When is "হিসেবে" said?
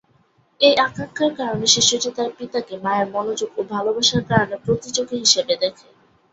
5.23-5.53